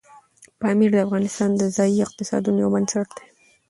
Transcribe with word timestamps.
پامیر 0.59 0.89
د 0.93 0.97
افغانستان 1.05 1.49
د 1.55 1.61
ځایي 1.75 1.97
اقتصادونو 2.07 2.57
یو 2.63 2.73
بنسټ 2.75 3.07
دی. 3.17 3.27